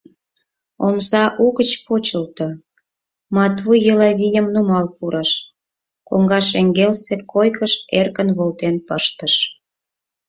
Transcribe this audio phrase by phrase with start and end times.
[0.85, 2.47] Омса угыч почылто,
[3.35, 5.31] Матвуй Элавийым нумал пурыш,
[6.07, 9.33] коҥга шеҥгелсе койкыш эркын волтен пыштыш.